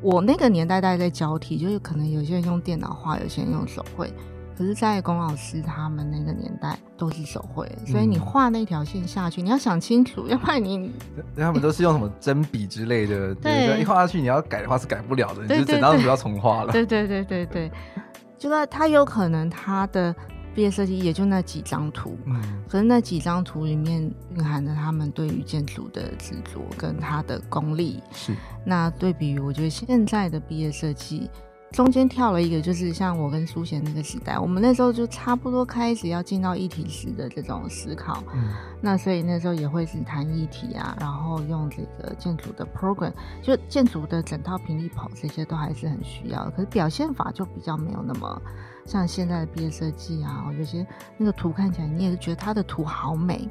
[0.01, 4.11] 我那个年代大概在交替，就是可能有些人用电脑画，有些人用手绘。
[4.57, 10.91] 可是，在龚老师他们那个年代都是手绘，所以你画那条线下去，你要想清楚，要不然你
[11.35, 16.71] 他们都是用什么针笔之类的，对，一画下去你要改的话是改不了的，你就整张图要重画了。
[16.71, 17.71] 对对对对对，
[18.37, 20.15] 就说他有可能他的
[20.53, 24.01] 毕业设计也就那几张图，嗯，可是那几张图里面
[24.35, 28.01] 蕴含着他们对于建筑的执着跟他的功力。
[28.11, 31.29] 是，那对比于我觉得现在的毕业设计。
[31.73, 38.23] 中间跳了一个，就是像我跟苏贤那个时代，我们那时候就差不多开始要进到议题式的这种思考。
[38.31, 46.51] 嗯，那所以那时候也会是谈议题啊，然后用这个建筑的 program，就建筑的整套平立跑这些都还是很需要的。
[46.51, 48.39] 可是表现法就比较没有那么
[48.85, 50.85] 像现在的毕业设计啊，有些
[51.17, 53.49] 那个图看起来你也是觉得它的图好美，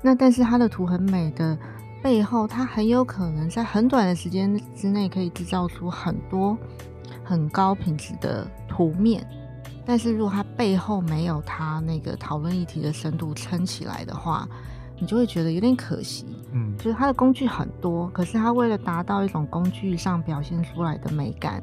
[0.00, 1.58] 那但是它的图很美的
[2.02, 6.56] 背后，它很有可能在很短的时间之内可以制造出很多。
[7.32, 9.26] 很高品质的图面，
[9.86, 14.46] 但是如果它背后没有它那个讨论议题的深度撑起来的话，
[14.98, 16.26] 你就会觉得有点可惜。
[16.52, 21.62] 嗯，就是它的工具很多，可是它为了达到一种工具上表现出来的美感，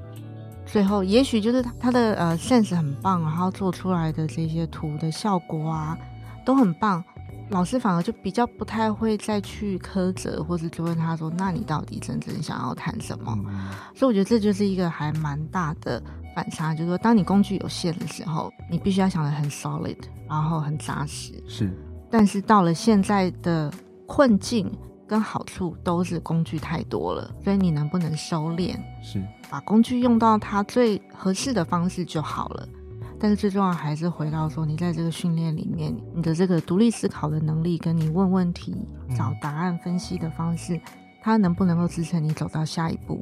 [0.66, 5.96] 最后也许就是它的呃 sense 很棒，然后做出来的这些图的效果啊
[6.44, 7.04] 都很棒。
[7.50, 16.02] 老师反而就比较不太会再去苛责，或是就问他说：“那你到底真正想要谈什么？”嗯、所以我觉得这就是一个还蛮大的
[16.36, 21.34] 反差，就是说，当你工具有限的时候，你必须要想的很 solid，然后很扎实。
[21.48, 21.72] 是，
[22.12, 23.74] 但是到了现在的
[24.06, 24.72] 困境
[25.08, 28.78] 跟好处都是工具太多了，所以你能不能收敛？
[29.02, 32.68] 是，把工具用到它最合适的方式就好了。
[33.22, 40.80] 但是最重要还是回到说，你在这个训练里面，你的这个独立思考的能力，跟你问问题、找答案、分析的方式，
[41.22, 43.20] 它能不能够支撑你走到下一步？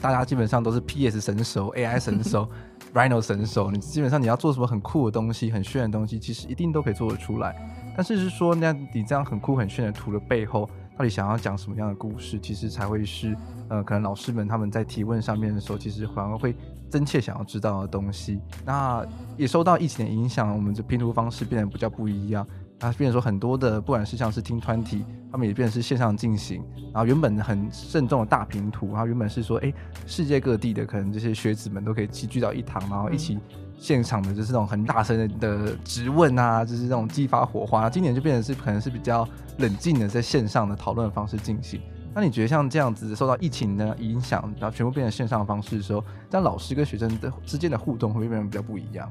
[0.00, 2.48] 大家基本上都是 PS 神手、AI 神手、
[2.94, 7.54] Rhino 神手，你基本上你要做什么很酷的东西、很炫的东西，其实一定都可以做得出来。
[7.96, 13.36] 但是是说，那你这样很酷很炫的图的背后，到底想要讲什么样的故事，其实才会是
[13.68, 16.54] 呃，可能老师们他们在提问上面的时候，其实反而会。
[16.92, 19.02] 真切想要知道的东西，那
[19.38, 22.46] 也受到疫情的影响，我们的拼图方式变得比较不一样。
[22.78, 26.62] 那变成说很多的，不管是像是 Team 团体，他们也变成是线上进行。
[26.92, 29.74] 然后原本很慎重的大拼图，然后原本是说，哎、欸，
[30.04, 33.38] 世界各地的可能这些学子们都可以齐聚到一堂，然后一起
[33.78, 37.88] 现场的就是那种很大声的质问啊，就是那种激发火花。
[37.88, 39.26] 今年就变成是可能是比较
[39.58, 41.80] 冷静的在线上的讨论方式进行。
[42.14, 49.10] 那你觉得像这样子受到疫情的影响，然后全部变成线上方式的时候，但老师跟学生的之间的互动会不会变得比较不一样？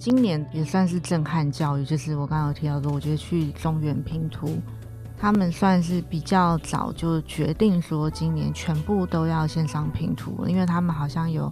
[0.00, 4.58] 今年也算是震撼教育，就是我刚刚有提到说，我觉得去中原拼图，
[5.16, 11.50] 他们算是比较早就决定说今年全部都要线上拼图，因为他们好像有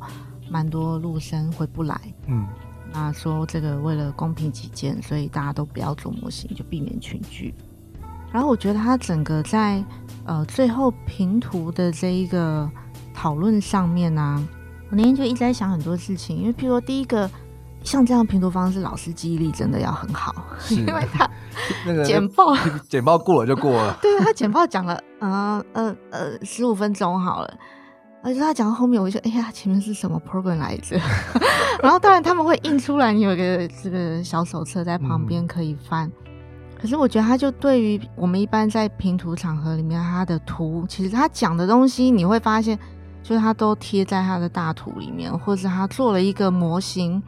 [0.51, 2.47] 蛮多陆生回不来，嗯，
[2.93, 7.55] 那说这个为了公平起见，所以大家都不要做模型，就避免群聚。
[8.33, 9.85] 然后我觉得他整个在
[10.25, 12.69] 呃最后平图的这一个
[13.13, 14.49] 讨论上面呢、啊，
[14.91, 17.31] 我那天就一直在想很多事情，因为譬如说第一个
[17.85, 20.35] 像这样拼图方式，老师记忆力真的要很好，
[20.71, 21.29] 因为他
[21.85, 22.57] 那个简报
[22.89, 27.55] 简报过了就过了， 对他简报讲了呃呃呃十五分钟好了，
[28.23, 30.99] 而且他讲到后面，我就哎呀前面是什么 program 来着？
[31.83, 36.09] 然后当然他们会印出来，你有一个这个小手册在旁边可以翻。
[36.09, 36.13] 嗯
[36.83, 42.77] 可是我觉得，他就对于我们一般在评图场合里面，他的图其实他讲的东西，你会发现，
[43.23, 47.23] 就是他都贴在他的大图里面，或者他做了一个模型，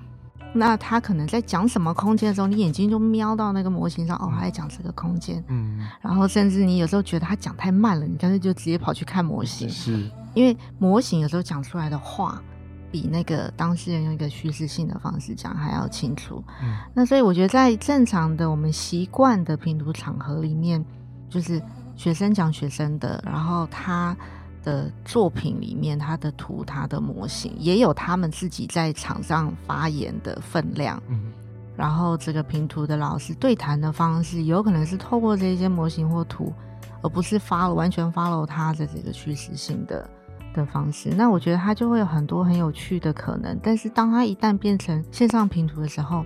[0.53, 12.43] 那他可能在讲什么空间的时候，你眼睛就瞄到那个模型上，哦，他在讲这个空间，嗯，然后甚至你有时候觉得他讲太慢了，你干脆就直接跑去看模型，是，因为模型有时候讲出来的话。
[12.95, 16.41] 比那个当事人用一个叙事性的方式讲还要清楚。
[16.63, 20.85] 嗯，那所以我觉得在正常的我们习惯的评图场合里面，
[21.29, 21.61] 就是
[21.97, 24.17] 学生讲学生的，然后他
[24.63, 31.03] 的作品里面他的图、他的模型也有他们自己在场上发言的分量。
[31.09, 31.33] 嗯，
[31.77, 36.53] 然后这个评图的老师对谈的方式，有可能是透过这些模型或图，
[37.03, 40.09] 而不是 follow 完全 follow 他的这个叙事性的。
[40.55, 43.59] 的方式，那我觉得它就会有很多很有趣的可能。
[43.63, 46.25] 但是，当它一旦变成线上拼图的时候，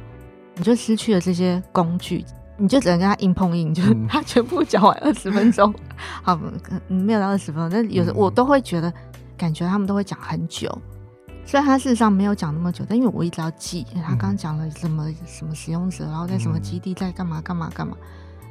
[0.55, 2.25] 你就失去了这些工具，
[2.57, 6.41] 你就只能跟他硬碰硬，就是他全部讲完二十分钟， 嗯、好，
[6.87, 7.71] 没有到二十分钟。
[7.71, 8.93] 但有时我都会觉得，
[9.37, 10.71] 感觉他们都会讲很久。
[11.45, 17.97] 虽然他事实上没有讲那么久，但因为我一直要记他刚刚讲了什么什么使用者，然后在什么基地在干嘛干嘛干嘛。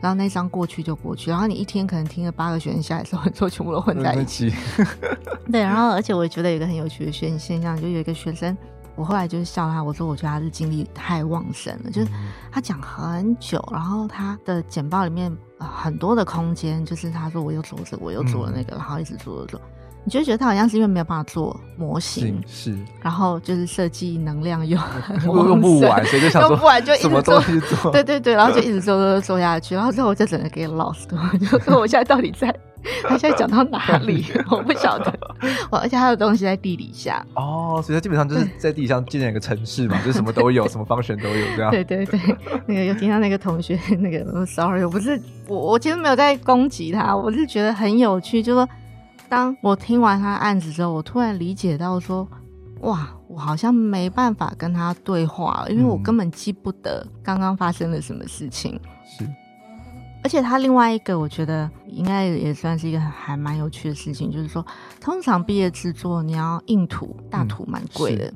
[0.02, 4.54] 然后那张过去就过去，然后你一天可能听了八个学生下来之后，就全部都混在一起。
[5.52, 8.56] 对，然后而且我觉得有一个很有趣的现现象，就有一个学生，
[8.96, 12.12] 我后来就是笑他，我说我觉得他是精力太旺盛了，就是
[12.52, 19.62] 他讲很久，然后他的简报里面很多的空间，就是他说我又做这个，我又做了那个，然后一直做做做。
[20.08, 24.80] 你就觉得他好像是因为没有办法做模型，是， 然后就是设计能量又
[25.26, 32.48] 用不完，所以就想说用不完就一直做，做 对对对，然后就一直做做做下去，然后之后我就整个给 lost，我就说我现在到底在，
[33.04, 34.24] 他现在讲到哪里？
[34.50, 35.14] 我不晓得，
[35.70, 41.70] 我而且他的东西在地底下哦，所以他基本上就是在地上建了一个城市嘛，就什么都有，什么方选都有这样。
[41.70, 42.18] 对对对，
[42.66, 48.66] 那个有听到那个同学那个，sorry，我不是我我其实没有在攻击他，我是觉得很有趣，就说。
[49.30, 52.28] 当我听完他的案子之后，我突然理解到说，
[52.82, 58.80] 哇，我好像没办法跟他对话了，因为我根本记不得刚刚发生了什么事情。
[59.06, 59.28] 是，
[60.24, 64.66] 而且他另外一个，我觉得应该也算是一个还蛮有趣的事情，就是说，
[65.02, 68.32] 通常毕业制作你要印图，大图蛮贵的，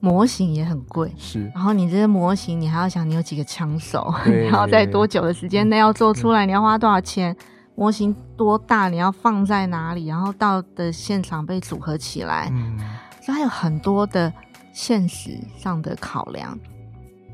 [0.00, 1.12] 模型也很贵。
[1.16, 7.36] 是，然后你这些模型，你还要想你有几个枪手，你要 在多久的时间内要做出来，你要花多少钱？
[7.74, 8.88] 模型多大？
[8.88, 10.06] 你要放在哪里？
[10.06, 12.78] 然后到的现场被组合起来，嗯，
[13.20, 14.32] 所以还有很多的
[14.72, 16.58] 现实上的考量。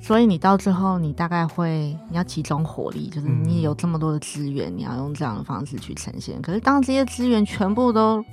[0.02, 6.40] 所以你到最后，你大概会你要集中火力，就是你有这么多的资源，你要用这样的方式去呈现。
[6.40, 8.24] 可是当这些资源全部都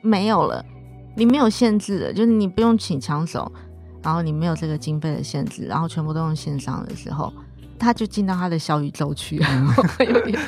[0.00, 0.64] 没有了，
[1.14, 3.52] 你没有限制的，就是你不用请枪手，
[4.02, 7.30] 然后你没有这个经费的限制，然后全部都用线上的时候。
[7.82, 9.42] 他就进到他的小宇宙去，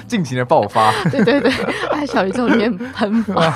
[0.07, 0.93] 尽情的爆发。
[1.11, 1.51] 对对对，
[1.91, 3.53] 他在小宇宙里面喷发。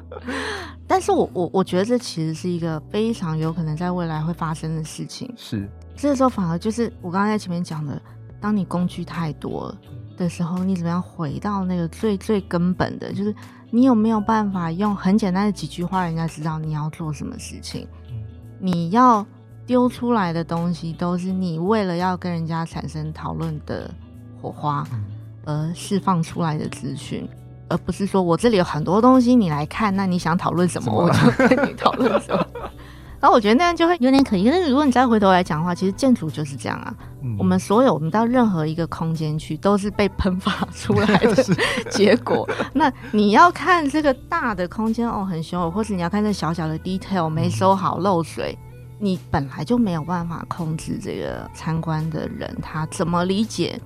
[0.86, 5.32] 但是我我我觉得这其实是一个非常有可能在未来会发生的事情。
[5.38, 8.00] 是，这个时候反而就是我刚刚在前面讲的，
[8.38, 9.74] 当你工具太多
[10.18, 13.34] 的时候，你怎么样回到那个最最根本的，就是
[13.70, 17.88] 你有没有办法用很简单的几句话，人家知道你要做什么事情？
[18.60, 19.26] 你要。
[19.66, 23.90] 丢出来的东西都是你为了要跟人家产生讨论的
[24.40, 24.86] 火花
[25.44, 27.28] 而释放出来的资讯，
[27.68, 32.46] 而不是说我这里有很多东西你来看，那你想讨论什么我就跟你讨论什么。
[33.20, 34.50] 然后我觉得那样就会有点可疑。
[34.50, 36.92] 但是如果你再回头来讲的话，其实建筑就是这样啊。
[37.38, 41.36] 我们所有我们到任何一个空间去，都是被喷发出来的
[41.88, 42.48] 结果。
[42.72, 48.58] 那你要看这个大的空间哦，很凶，或是你要看这小小的 detail 没收好漏水。
[49.04, 53.76] 你本来就没有办法控制这个参观的人他怎么理解，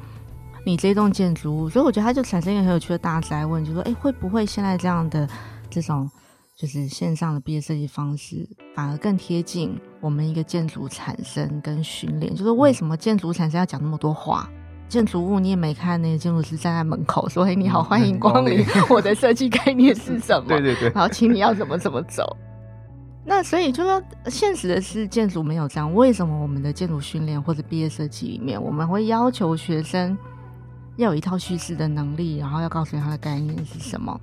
[0.63, 5.27] 你这栋建筑物，所以我觉得它就产生一个很有趣的大灾问，就说，哎，会不会现在这样的
[5.71, 6.07] 这种
[6.55, 12.35] 就是线上的毕业设计方式，反而更贴近我们一个建筑产生跟训练？
[12.35, 14.47] 就是为什么建筑产生要讲那么多话？
[14.87, 22.37] 建筑物你也没看，那个建筑师站在门口说：“哎，你好， 欢迎光临， 我的设计概念是什么？”对对对，然后请你要怎么怎么走。
[23.29, 25.93] 那所以就说，现实的是建筑没有这样。
[25.93, 30.17] 为什么我们的建筑训练或者毕业设计里面，我们会要求学生
[30.97, 34.19] 要有一套叙事的能力，然后要告诉你他的概念是什么？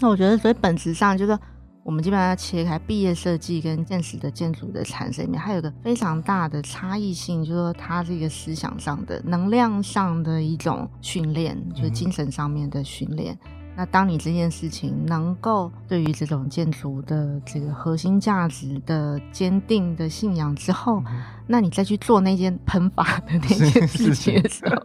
[0.00, 1.38] 那我觉得，所以本质上就是
[1.84, 13.36] 我们基本上要切开毕业设计跟现实的建筑的产生里面，还有个非常大的差异性，就是说它是一个思想上的、能量上的一种训练，就是精神上面的训练。
[13.74, 24.76] 那当你这件事情能够对于这种建筑的这个核心价值的坚定的信仰之后，嗯、那你再去做那件喷发的那件事情的时候，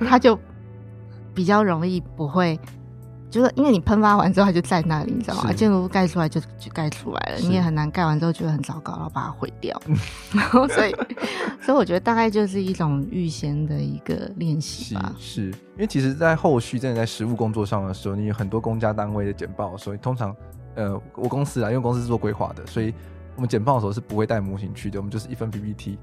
[0.06, 0.38] 它就
[1.32, 2.58] 比较容易不会。
[3.34, 5.52] 就是因为你喷发完之后，它就在那里，你知道吗？
[5.52, 9.76] 建筑物盖出来就就盖出来了，你也很难盖完之后觉得很糟糕，然后把它毁掉。
[10.32, 10.94] 然后所以，
[11.60, 15.12] 所以我觉得大概就是一种预先的一个练习吧。
[15.18, 20.32] 是，是因为其实，在后续真的在实务工作上的时候，你有很多公家单位的简报，所以通常，
[20.76, 22.94] 呃，我公司啊，因为公司是做规划的，所以
[23.34, 25.98] 我们简报的时候是不会带模型去的，我们就是一份 PPT。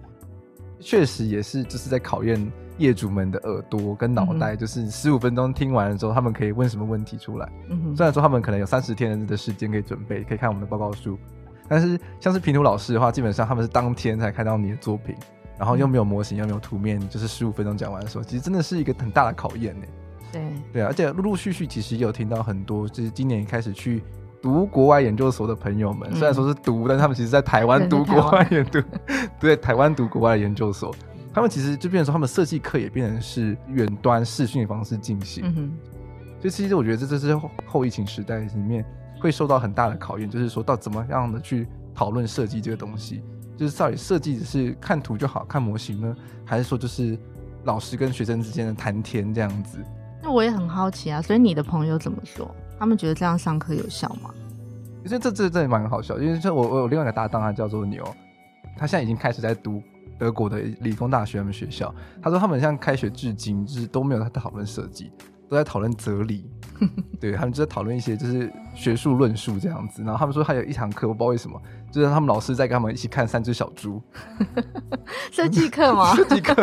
[0.82, 7.50] 确实也是，就是在考验业主们的耳朵跟脑袋，就是十五分钟听完了之后，他们可以问什么问题出来。
[7.70, 11.18] 嗯，虽然说他们可能有三十天的时间可以准备，可以看我们的报告书，
[11.68, 15.16] 但是像是平图老师的话，基本上他们是当天才看到你的作品，
[15.58, 19.86] 然后又没有模型，又没有图面，就是十五分钟讲完的时候，其实真的是一个很大的考验呢。
[20.32, 20.42] 对
[20.74, 24.04] 对啊，而且陆陆续续其实也有听到很多，就是今年开始去。
[24.44, 28.82] 读国外研究所的朋友们，虽然说是读，嗯、但他们其实在台湾读国外研读，
[29.40, 30.92] 对，台湾读国外研究所，
[31.34, 35.44] 他们其实就变成说，他们设计课也变成是远端视讯的方式进行。
[35.46, 35.72] 嗯哼，
[36.42, 38.86] 所以其实我觉得这这是后疫情时代里面
[39.20, 43.24] 会受到很大的考验，就是说到怎么样的去讨论设计这个东西，
[43.56, 47.18] 就是到底设计只是看图就好，看模型呢，还是说就是
[47.64, 49.78] 老师跟学生之间的谈天这样子？
[50.22, 52.54] 那我也很好奇啊，所以你的朋友怎么说？
[52.78, 54.32] 他们觉得这样上课有效吗？
[55.04, 58.04] 其实这这这也蛮好笑，因为这我我有另外一个搭档，他叫做牛，
[58.78, 59.82] 他现在已经开始在读
[60.22, 61.92] 德国的理工大学他们学校。
[62.22, 65.12] 他说他们像开学至今就是都没有在讨论设计，
[65.50, 66.46] 都在讨论哲理。
[67.20, 70.04] 对，他们就在讨论一些就是学术论述这样子。
[70.04, 71.60] 然后他们说还有一堂课，我不知道为什么，
[71.92, 74.00] 就是他们老师在跟他们一起看三只小猪。
[75.32, 76.14] 设计课吗？
[76.16, 76.56] 设计课。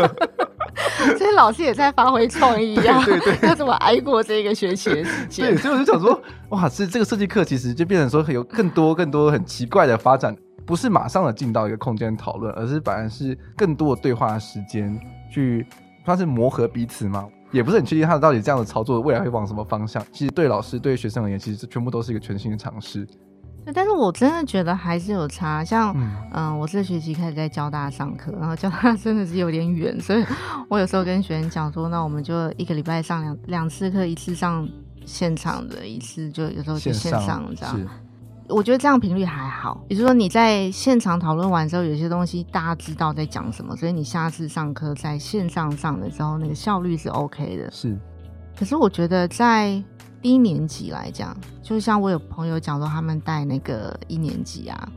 [1.17, 5.47] 所以老师也在发挥创意呀，对对对，要怎么挨过这个学期的时间？
[5.47, 10.37] 对，所以我就想说，哇，是这个设计课其实就变成说有更多更多很奇怪的发展，
[10.69, 15.01] 不是马上的进到一个空间讨论，而是反而是更多的对话的时间
[15.33, 15.67] 去，
[16.05, 17.27] 算是磨合彼此嘛。
[17.53, 20.05] 也不是很确定他到底这样的操作未来会往什么方向。
[20.13, 23.09] 其实对老师对学生而言，其实全部都是一个全新的尝试。
[23.75, 30.23] 但是我真的觉得还是有差，像嗯、呃，我这学期开始在交大上课，然后交大真的是有点远，所以
[30.69, 34.69] 我有时候跟学生讲说，那我们就一个礼拜上两两次课，一次上
[35.07, 37.81] 现场的，一次就有时候就线上这样。
[38.49, 47.71] 我觉得这样频率还好，也就是说你在现场讨论完之后，有些东西大家知道在讲什么，所以你下次上课在线上上的时候，那个效率是 OK 的。
[47.71, 47.99] 是，
[48.57, 49.83] 可是我觉得在。
[50.21, 51.33] 低年级来讲，
[51.63, 54.89] 就像我有朋友讲说，他们带那个一年级啊，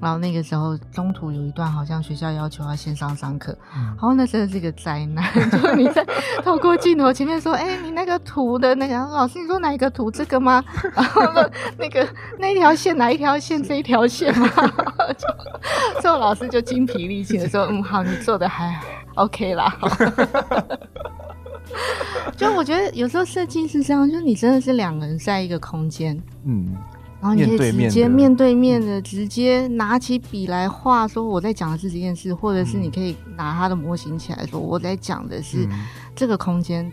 [0.00, 6.04] 然后那个时候中途有一段好像学校要求要线上上课，嗯、然后那真的是一个灾难， 就是你在
[6.42, 10.64] 透过镜头前面说，哎、欸，你那个图的那个老师，你说哪一个图这个吗？
[10.96, 14.48] 然后呢，那个那条线哪一条线这一条线吗？
[16.00, 18.80] 最后老师就精疲力尽的说，嗯，好，你做的还
[19.16, 19.76] OK 啦。
[22.36, 26.74] 就我觉得有时候设计是这样，就是你真的是两个人在一个空间，嗯，
[27.20, 35.68] 然后你可以直接面对面的直接拿起笔来画，说我在讲的是这件事，或者是你可以拿他的模型起来说我在讲的是
[36.16, 36.90] 这个空间。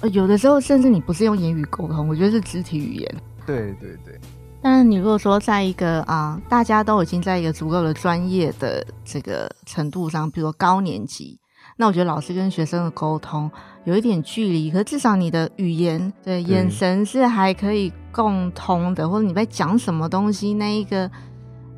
[0.00, 3.14] 呃有的时候甚至你不是用言语沟通，我觉得是肢体语言。
[3.46, 4.18] 对对对。
[4.62, 11.38] 但是你如果说在一个啊，大家都已经在一个足够的专业的这个程度上，比如说高年级。
[11.76, 13.50] 那我觉得老师跟学生的沟通
[13.84, 21.06] 有一点距离，可是至少你的语言、对眼神是还可以共通的，或者你在讲什么东西，那一个，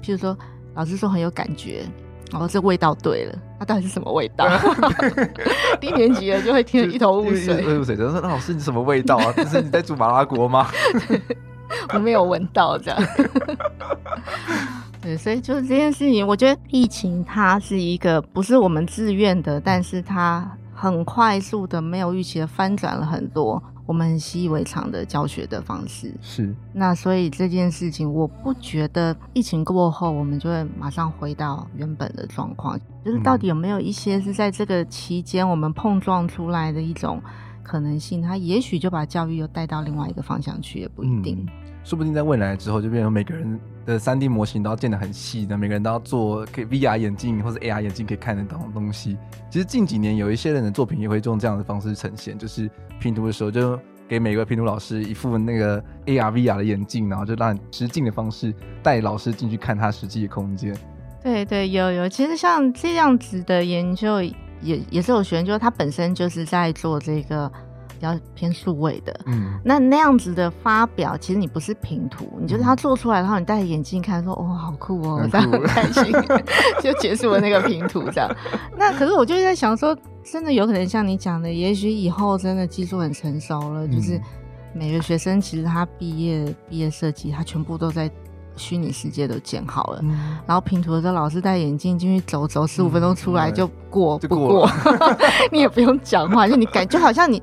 [0.00, 0.38] 譬如说
[0.74, 1.84] 老师说很有感觉，
[2.30, 4.46] 然后这味道对了，它到底是什么味道？
[5.80, 7.96] 低年级的就会听得一头雾水，雾水。
[7.96, 9.32] 就说那老师你什么味道啊？
[9.36, 10.68] 这是你在煮麻辣锅吗？
[11.92, 13.02] 我没有闻到这样。
[15.02, 26.12] 对，所以就是这件事情，我觉得疫情它是一个不是我们自愿的，但是它很快速的、没有预期的翻转了很多我们习以为常的教学的方式。
[26.20, 32.78] 是，那所以这件事情，我不觉得疫情过后我们就会马上回到原本的状况。
[33.02, 37.18] 就是到底有没有一些是在这个期间我们碰撞出来的一种
[37.62, 38.20] 可能性？
[38.20, 41.38] 它也许就把教育又带到另外一个方向去，也不一定。
[41.38, 49.16] 嗯说不定在未来之后，就变成每个人的三 D 模型都要建得很细的，每个人都要做可以 VR 眼镜或者 AR 眼镜可以看得到的东西。
[49.48, 52.70] 其实近几年有一些人的作品也会用这样的方式呈现，就是
[53.00, 60.76] 拼图的时候就给每个拼图老师一副那个 AR VR 的眼镜，然后就让你实境的方式带老师进去看他实际的空间。
[61.22, 67.50] 对对，有有，其实像这样子的研究也也是有学生，就是他本身就是在做这个。
[67.98, 76.12] 比较偏数位的，嗯，那那样子的发表，其实你不是平图，你就是他做出来，然后你戴着眼镜看，说，哦，好酷哦，这样很开心，
[76.80, 78.30] 就结束了那个平图这样。
[78.76, 84.20] 那可是我就在想说，真的有可能像你讲的，也许以后真的技术很成熟了，就是
[84.72, 88.08] 每个学生其实他毕业毕业设计，他全部都在
[88.54, 94.70] 虚拟世界都建好了，嗯、然后拼图的时候，老师戴眼镜进去走走十五分钟出来就过，嗯、不过，
[95.50, 97.42] 你也不用讲话，就你感觉好像你。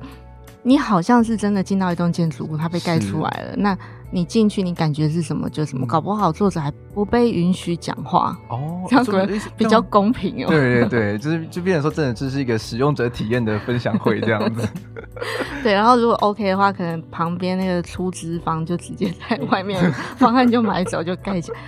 [0.66, 3.54] 你好像是真的进到一栋建筑物，它被盖出来了。
[3.56, 3.78] 那
[4.10, 5.86] 你进去，你感觉是什么就什么。
[5.86, 10.48] 搞不好作者还不被允许讲话哦， 这样可能比较公平哦。
[10.48, 14.68] 对对对， 就是就变成说，真的这是一个使用者体验的分享会这样子。
[15.62, 19.80] 对，然后如果 OK 的话，可能旁边那个出资方就直接在外面
[20.16, 21.58] 方案就买走就盖起来。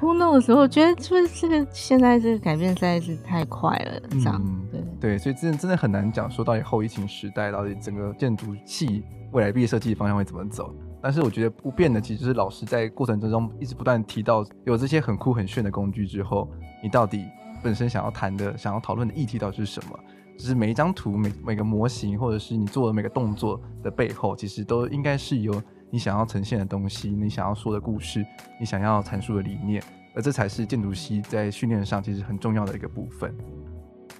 [0.00, 0.54] Who knows？
[0.54, 10.72] 我觉得就是这个现在这个改变实在是太快了，这样、嗯、对对，所以真的真的很难讲说到底后疫情时代到底整个建筑系未来毕业设计的方向会怎么走。
[11.02, 16.48] 但是我觉得不变的其实就是老师在过程之中一直不断提到有这些很酷很炫的工具之后，
[16.82, 17.24] 你到底
[17.62, 19.98] 本身想要谈的、想要讨论的议题到底是什么？
[20.38, 25.60] 就是每一张图、每每个模型，或者是你做的每个动作的背后，其实都应该是有。
[25.90, 28.24] 你想要呈现的东西，你想要说的故事，
[28.60, 29.82] 你想要阐述的理念，
[30.14, 33.34] 而这才是建筑系在训练上其实很重要的一个部分。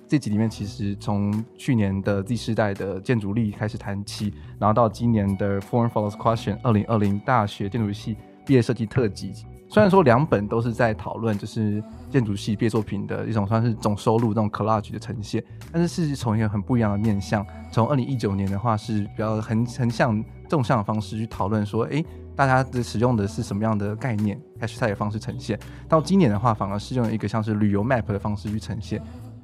[0.07, 8.16] 这集里面其实从去年的 Z 世代的建筑力开始谈起，然后到今年的 Foreign Follows Question 二零二零大学建筑系
[8.47, 9.35] 毕业设计特辑。
[9.71, 17.45] 虽然说两本都是在讨论就是建筑系毕业作品的一种算是总收录这种 collage 的呈现，但是是从一个很不一样的面向。
[17.71, 22.05] 从二零一九年的话是比较横横向纵向的方式去讨论说，诶，
[22.35, 25.59] 大家的使用的是什么样的概念，HSA 的方式呈现。
[25.87, 29.03] 到今年的话，反而是用一个像是旅游 map 的方式去呈现。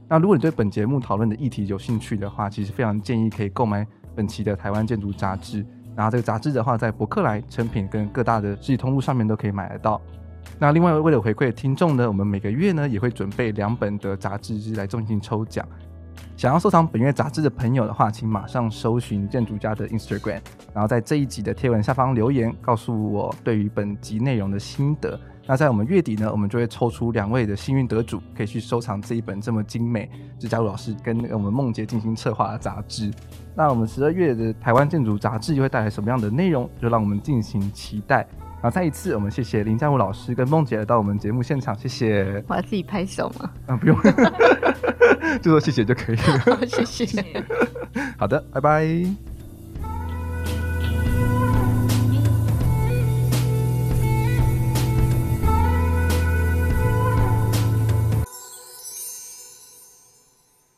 [0.09, 5.67] 那如果你对本节目讨论的议题有兴趣的话，其实非常建议可以购买本期的台湾建筑杂志。
[5.97, 10.01] 然后这个杂志的话，在博客来、成品跟各大的实体通路上面都可以买得到。
[10.59, 15.67] 那另外为了回馈听众呢，我们每个月呢也会准备两本的杂志来进行抽奖。
[16.37, 20.41] 想要收藏本月杂志的朋友的话，请马上搜寻建筑家的 Instagram，
[20.73, 25.19] 然后在这一集的贴文下方留言，告诉我对于本集内容的心得。
[25.47, 33.11] 那在我们月底呢，我们就会抽出两位的幸运得主，可以去收藏这一本这么精美，是嘉如老师跟我们梦洁进行策划的杂志。
[33.55, 36.69] 那我们十二月的台湾建筑杂志又会带来什么样的内容？
[36.81, 38.27] 就让我们进行期待。
[38.63, 42.43] 然后再一次，我们谢谢林嘉武老师跟梦洁来到我们节目现场，谢谢。
[42.49, 43.51] 我要自己拍手吗？
[43.69, 43.97] 啊，不用，
[45.43, 46.39] 就说谢谢就可以了。
[46.39, 47.23] 好，谢谢。
[48.17, 49.34] 好的，拜拜。